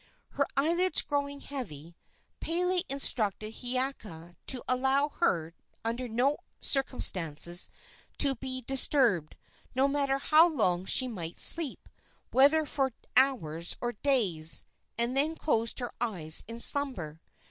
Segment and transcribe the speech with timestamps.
[0.29, 1.95] Her eyelids growing heavy,
[2.39, 5.53] Pele instructed Hiiaka to allow her
[5.85, 7.69] under no circumstances
[8.17, 9.35] to be disturbed,
[9.75, 11.87] no matter how long she might sleep,
[12.31, 14.63] whether for hours or days,
[14.97, 17.21] and then closed her eyes in slumber.